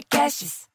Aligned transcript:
Podcasts. 0.00 0.66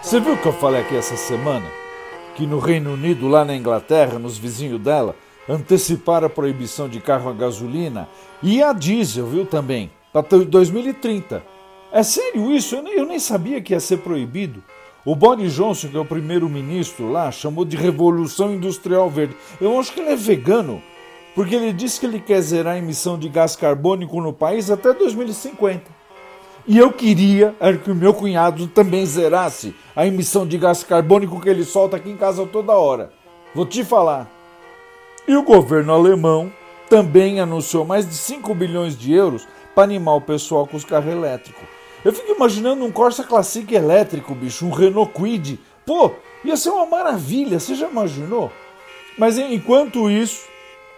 Você 0.00 0.20
viu 0.20 0.34
o 0.34 0.38
que 0.38 0.46
eu 0.46 0.52
falei 0.52 0.80
aqui 0.80 0.96
essa 0.96 1.16
semana? 1.16 1.66
Que 2.36 2.46
no 2.46 2.60
Reino 2.60 2.92
Unido, 2.92 3.26
lá 3.26 3.44
na 3.44 3.56
Inglaterra, 3.56 4.18
nos 4.18 4.38
vizinhos 4.38 4.80
dela, 4.80 5.16
anteciparam 5.48 6.28
a 6.28 6.30
proibição 6.30 6.88
de 6.88 7.00
carro 7.00 7.28
a 7.28 7.32
gasolina 7.32 8.08
e 8.42 8.62
a 8.62 8.72
diesel, 8.72 9.26
viu 9.26 9.44
também, 9.44 9.90
para 10.12 10.22
2030. 10.22 11.42
É 11.92 12.02
sério 12.02 12.50
isso? 12.52 12.76
Eu 12.76 12.82
nem, 12.82 12.94
eu 12.94 13.06
nem 13.06 13.18
sabia 13.18 13.60
que 13.60 13.72
ia 13.72 13.80
ser 13.80 13.98
proibido. 13.98 14.62
O 15.04 15.14
Boris 15.14 15.54
Johnson, 15.54 15.88
que 15.88 15.96
é 15.96 16.00
o 16.00 16.04
primeiro-ministro 16.04 17.10
lá, 17.10 17.30
chamou 17.32 17.64
de 17.64 17.76
Revolução 17.76 18.52
Industrial 18.52 19.08
Verde. 19.08 19.34
Eu 19.60 19.78
acho 19.78 19.92
que 19.92 20.00
ele 20.00 20.10
é 20.10 20.16
vegano, 20.16 20.82
porque 21.34 21.54
ele 21.54 21.72
disse 21.72 21.98
que 21.98 22.06
ele 22.06 22.20
quer 22.20 22.40
zerar 22.42 22.74
a 22.74 22.78
emissão 22.78 23.18
de 23.18 23.28
gás 23.28 23.56
carbônico 23.56 24.20
no 24.20 24.32
país 24.32 24.70
até 24.70 24.92
2050. 24.92 26.00
E 26.66 26.76
eu 26.76 26.92
queria 26.92 27.54
que 27.82 27.90
o 27.90 27.94
meu 27.94 28.12
cunhado 28.12 28.66
também 28.66 29.04
zerasse 29.06 29.74
a 29.96 30.06
emissão 30.06 30.46
de 30.46 30.58
gás 30.58 30.84
carbônico 30.84 31.40
que 31.40 31.48
ele 31.48 31.64
solta 31.64 31.96
aqui 31.96 32.10
em 32.10 32.16
casa 32.16 32.44
toda 32.46 32.72
hora. 32.74 33.10
Vou 33.54 33.64
te 33.64 33.82
falar. 33.82 34.30
E 35.26 35.34
o 35.34 35.42
governo 35.42 35.92
alemão 35.92 36.52
também 36.88 37.40
anunciou 37.40 37.84
mais 37.84 38.06
de 38.06 38.14
5 38.14 38.54
bilhões 38.54 38.98
de 38.98 39.12
euros 39.12 39.48
para 39.74 39.84
animar 39.84 40.16
o 40.16 40.20
pessoal 40.20 40.66
com 40.66 40.76
os 40.76 40.84
carros 40.84 41.12
elétricos. 41.12 41.62
Eu 42.04 42.12
fico 42.12 42.32
imaginando 42.32 42.84
um 42.84 42.90
Corsa 42.90 43.24
Classic 43.24 43.72
elétrico, 43.74 44.34
bicho, 44.34 44.66
um 44.66 44.70
Renault 44.70 45.12
Kwid. 45.12 45.60
Pô, 45.84 46.12
ia 46.44 46.56
ser 46.56 46.70
uma 46.70 46.86
maravilha, 46.86 47.60
você 47.60 47.74
já 47.74 47.88
imaginou? 47.88 48.50
Mas 49.18 49.36
enquanto 49.38 50.10
isso, 50.10 50.48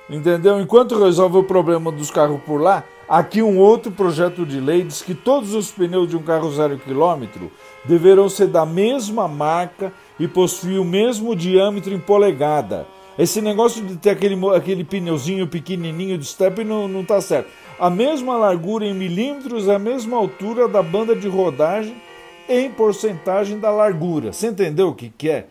entendeu? 0.09 0.61
Enquanto 0.61 1.03
resolve 1.03 1.39
o 1.39 1.45
problema 1.45 1.91
dos 1.91 2.11
carros 2.11 2.41
por 2.42 2.61
lá, 2.61 2.84
Aqui 3.12 3.42
um 3.42 3.59
outro 3.59 3.92
projeto 3.92 4.47
de 4.47 4.59
lei 4.59 4.83
diz 4.84 5.03
que 5.03 5.14
todos 5.14 5.53
os 5.53 5.70
pneus 5.70 6.09
de 6.09 6.17
um 6.17 6.23
carro 6.23 6.51
zero 6.51 6.79
quilômetro 6.79 7.53
deverão 7.84 8.27
ser 8.27 8.47
da 8.47 8.64
mesma 8.64 9.29
marca 9.29 9.92
e 10.19 10.27
possuir 10.27 10.81
o 10.81 10.84
mesmo 10.84 11.36
diâmetro 11.36 11.92
em 11.92 11.98
polegada. 11.98 12.86
Esse 13.19 13.42
negócio 13.42 13.84
de 13.84 13.97
ter 13.97 14.09
aquele, 14.09 14.34
aquele 14.57 14.83
pneuzinho 14.83 15.47
pequenininho 15.47 16.17
de 16.17 16.25
step 16.25 16.64
não, 16.64 16.89
não 16.89 17.05
tá 17.05 17.20
certo. 17.20 17.51
A 17.83 17.91
mesma 17.91 18.37
largura 18.37 18.87
em 18.87 18.95
milímetros, 18.95 19.69
a 19.69 19.77
mesma 19.77 20.17
altura 20.17 20.69
da 20.69 20.81
banda 20.81 21.17
de 21.17 21.27
rodagem 21.27 22.01
em 22.49 22.71
porcentagem 22.71 23.59
da 23.59 23.73
largura. 23.73 24.33
Você 24.33 24.47
entendeu 24.47 24.91
o 24.91 24.95
que, 24.95 25.09
que 25.09 25.29
é? 25.29 25.47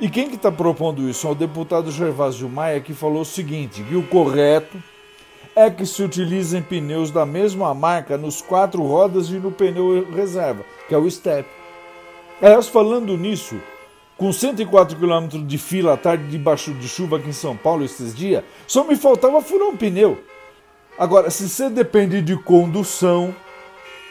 E 0.00 0.08
quem 0.08 0.30
que 0.30 0.36
está 0.36 0.50
propondo 0.50 1.06
isso? 1.06 1.26
É 1.26 1.30
o 1.30 1.34
deputado 1.34 1.90
Gervásio 1.90 2.48
Maia 2.48 2.80
que 2.80 2.94
falou 2.94 3.20
o 3.20 3.26
seguinte, 3.26 3.82
que 3.82 3.94
o 3.94 4.02
correto 4.02 4.82
é 5.54 5.70
que 5.70 5.84
se 5.84 6.02
utilizem 6.02 6.62
pneus 6.62 7.10
da 7.10 7.26
mesma 7.26 7.74
marca 7.74 8.16
nos 8.16 8.40
quatro 8.40 8.82
rodas 8.82 9.28
e 9.28 9.34
no 9.34 9.52
pneu 9.52 10.10
reserva, 10.10 10.64
que 10.88 10.94
é 10.94 10.96
o 10.96 11.10
step. 11.10 11.46
Aliás, 12.40 12.66
falando 12.66 13.14
nisso, 13.14 13.60
com 14.16 14.32
104 14.32 14.96
km 14.96 15.46
de 15.46 15.58
fila 15.58 15.92
à 15.92 15.96
tarde 15.98 16.28
debaixo 16.28 16.72
de 16.72 16.88
chuva 16.88 17.18
aqui 17.18 17.28
em 17.28 17.32
São 17.32 17.54
Paulo 17.54 17.84
esses 17.84 18.14
dias, 18.14 18.42
só 18.66 18.84
me 18.84 18.96
faltava 18.96 19.42
furar 19.42 19.68
um 19.68 19.76
pneu. 19.76 20.16
Agora, 20.98 21.30
se 21.30 21.48
você 21.48 21.70
depende 21.70 22.20
de 22.20 22.36
condução, 22.36 23.34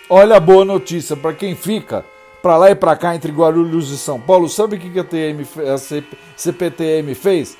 olha 0.09 0.37
a 0.37 0.39
boa 0.39 0.63
notícia 0.63 1.15
para 1.15 1.33
quem 1.33 1.55
fica 1.55 2.05
para 2.41 2.57
lá 2.57 2.71
e 2.71 2.75
para 2.75 2.95
cá 2.95 3.15
entre 3.15 3.31
Guarulhos 3.31 3.91
e 3.91 3.97
São 3.97 4.19
Paulo. 4.19 4.47
Sabe 4.47 4.77
o 4.77 4.79
que 4.79 4.99
a, 4.99 5.03
TM, 5.03 5.45
a 5.73 5.77
CPTM 6.37 7.13
fez? 7.13 7.57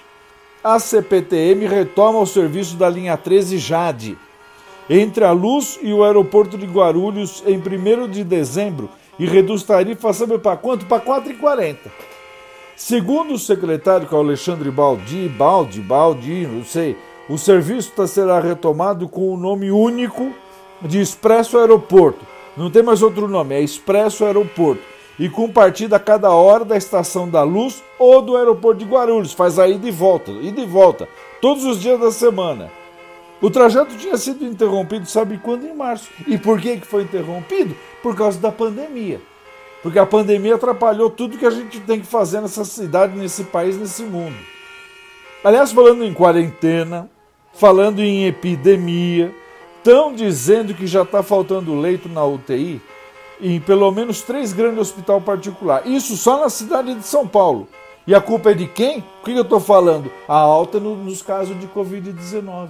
a 0.64 0.80
CPTM 0.80 1.66
retoma 1.66 2.20
o 2.20 2.26
serviço 2.26 2.76
da 2.76 2.90
linha 2.90 3.16
13 3.16 3.58
Jade 3.58 4.18
entre 4.90 5.24
a 5.24 5.32
Luz 5.32 5.80
e 5.82 5.94
o 5.94 6.04
aeroporto 6.04 6.58
de 6.58 6.66
Guarulhos 6.66 7.44
em 7.46 7.58
1 7.58 8.10
de 8.10 8.24
dezembro 8.24 8.90
e 9.18 9.26
reduz 9.26 9.64
tarifa, 9.64 10.12
sabe 10.12 10.38
para 10.38 10.58
quanto? 10.58 10.86
Para 10.86 11.02
4,40. 11.02 11.78
Segundo 12.76 13.34
o 13.34 13.40
secretário, 13.40 14.08
que 14.08 14.14
é 14.14 14.18
o 14.18 14.22
Alexandre 14.22 14.70
Baldi, 14.70 15.30
Baldi, 15.30 15.80
Baldi, 15.80 16.46
não 16.46 16.64
sei, 16.64 16.98
o 17.30 17.38
serviço 17.38 17.92
tá, 17.92 18.08
será 18.08 18.40
retomado 18.40 19.08
com 19.08 19.34
o 19.34 19.38
nome 19.38 19.72
único 19.72 20.32
de 20.82 21.02
Expresso 21.02 21.58
Aeroporto. 21.58 22.26
Não 22.56 22.72
tem 22.72 22.82
mais 22.82 23.02
outro 23.02 23.28
nome, 23.28 23.56
é 23.56 23.62
Expresso 23.62 24.26
Aeroporto 24.26 24.82
e 25.20 25.30
com 25.30 25.50
partida 25.50 25.96
a 25.96 26.00
cada 26.00 26.30
hora 26.30 26.64
da 26.64 26.78
Estação 26.78 27.28
da 27.28 27.44
Luz 27.44 27.84
ou 27.98 28.22
do 28.22 28.38
aeroporto 28.38 28.84
de 28.84 28.90
Guarulhos. 28.90 29.34
Faz 29.34 29.58
a 29.58 29.68
ida 29.68 29.88
e 29.88 29.92
volta, 29.92 30.32
ida 30.32 30.62
e 30.62 30.66
volta, 30.66 31.08
todos 31.42 31.64
os 31.66 31.82
dias 31.82 32.00
da 32.00 32.12
semana. 32.12 32.72
O 33.42 33.50
trajeto 33.50 33.96
tinha 33.98 34.18
sido 34.18 34.46
interrompido, 34.46 35.06
sabe 35.06 35.38
quando? 35.38 35.66
Em 35.66 35.76
março. 35.76 36.10
E 36.26 36.38
por 36.38 36.60
que, 36.60 36.78
que 36.78 36.88
foi 36.88 37.04
interrompido? 37.04 37.76
Por 38.02 38.16
causa 38.16 38.40
da 38.40 38.52
pandemia. 38.52 39.22
Porque 39.84 40.00
a 40.00 40.06
pandemia 40.06 40.56
atrapalhou 40.56 41.10
tudo 41.10 41.38
que 41.38 41.46
a 41.46 41.52
gente 41.52 41.80
tem 41.82 42.00
que 42.00 42.08
fazer 42.08 42.42
nessa 42.42 42.66
cidade, 42.66 43.16
nesse 43.16 43.44
país, 43.44 43.78
nesse 43.78 44.02
mundo. 44.02 44.36
Aliás, 45.44 45.72
falando 45.72 46.04
em 46.04 46.14
quarentena, 46.14 47.08
falando 47.58 48.02
em 48.02 48.26
epidemia, 48.28 49.34
estão 49.78 50.14
dizendo 50.14 50.74
que 50.74 50.86
já 50.86 51.02
está 51.02 51.24
faltando 51.24 51.80
leito 51.80 52.08
na 52.08 52.24
UTI 52.24 52.82
em 53.42 53.60
pelo 53.60 53.92
menos 53.92 54.22
três 54.22 54.54
grandes 54.54 54.80
hospitais 54.80 55.24
particulares. 55.24 55.92
Isso 55.92 56.18
só 56.18 56.40
na 56.40 56.50
cidade 56.50 56.94
de 56.96 57.06
São 57.06 57.28
Paulo. 57.28 57.68
E 58.06 58.16
a 58.16 58.22
culpa 58.22 58.52
é 58.52 58.54
de 58.54 58.68
quem? 58.68 59.04
O 59.22 59.26
que 59.26 59.32
eu 59.32 59.42
estou 59.42 59.60
falando? 59.60 60.10
A 60.28 60.36
alta 60.36 60.80
no, 60.80 60.96
nos 60.96 61.22
casos 61.22 61.60
de 61.60 61.68
Covid-19. 61.68 62.70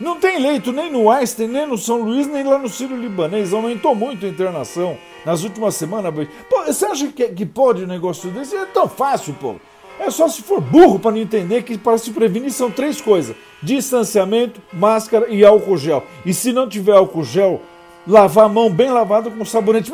Não 0.00 0.18
tem 0.18 0.40
leito 0.40 0.72
nem 0.72 0.90
no 0.90 1.10
Einstein, 1.10 1.48
nem 1.48 1.66
no 1.66 1.76
São 1.76 2.00
Luís, 2.00 2.26
nem 2.26 2.42
lá 2.42 2.58
no 2.58 2.68
Sírio 2.68 2.96
Libanês. 2.96 3.52
Aumentou 3.52 3.94
muito 3.94 4.24
a 4.26 4.28
internação 4.28 4.96
nas 5.24 5.44
últimas 5.44 5.74
semanas. 5.74 6.12
Pô, 6.48 6.64
você 6.64 6.86
acha 6.86 7.08
que, 7.08 7.28
que 7.28 7.46
pode 7.46 7.84
um 7.84 7.86
negócio 7.86 8.30
desse? 8.30 8.56
É 8.56 8.64
tão 8.64 8.88
fácil, 8.88 9.34
pô. 9.34 9.56
É 10.04 10.10
só 10.10 10.26
se 10.28 10.42
for 10.42 10.60
burro 10.60 10.98
para 10.98 11.12
não 11.12 11.18
entender 11.18 11.62
que 11.62 11.78
para 11.78 11.96
se 11.96 12.10
prevenir 12.10 12.50
são 12.50 12.70
três 12.70 13.00
coisas: 13.00 13.36
distanciamento, 13.62 14.60
máscara 14.72 15.28
e 15.28 15.44
álcool 15.44 15.76
gel. 15.76 16.04
E 16.26 16.34
se 16.34 16.52
não 16.52 16.68
tiver 16.68 16.96
álcool 16.96 17.22
gel, 17.22 17.62
lavar 18.06 18.46
a 18.46 18.48
mão 18.48 18.68
bem 18.68 18.90
lavada 18.90 19.30
com 19.30 19.44
sabonete. 19.44 19.92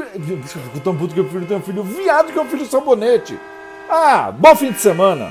Tão 0.82 0.96
puto 0.96 1.12
que 1.12 1.20
eu 1.20 1.24
prefiro 1.24 1.46
ter 1.46 1.54
um 1.54 1.62
filho 1.62 1.82
viado 1.82 2.32
que 2.32 2.38
eu 2.38 2.46
filho 2.46 2.64
sabonete. 2.64 3.38
Ah, 3.88 4.32
bom 4.32 4.56
fim 4.56 4.72
de 4.72 4.80
semana! 4.80 5.30